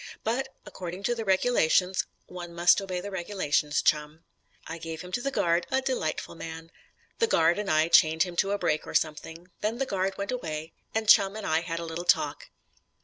But 0.23 0.49
according 0.65 1.03
to 1.03 1.13
the 1.13 1.23
regulations 1.25 2.05
one 2.25 2.55
must 2.55 2.81
obey 2.81 3.01
the 3.01 3.11
regulations, 3.11 3.83
Chum. 3.83 4.23
I 4.65 4.79
gave 4.79 5.01
him 5.01 5.11
to 5.11 5.21
the 5.21 5.29
guard 5.29 5.67
a 5.69 5.79
delightful 5.83 6.33
man. 6.33 6.71
The 7.19 7.27
guard 7.27 7.59
and 7.59 7.69
I 7.69 7.87
chained 7.87 8.23
him 8.23 8.35
to 8.37 8.49
a 8.49 8.57
brake 8.57 8.87
or 8.87 8.95
something. 8.95 9.51
Then 9.61 9.77
the 9.77 9.85
guard 9.85 10.17
went 10.17 10.31
away, 10.31 10.73
and 10.95 11.07
Chum 11.07 11.35
and 11.35 11.45
I 11.45 11.61
had 11.61 11.77
a 11.79 11.85
little 11.85 12.03
talk.... 12.05 12.49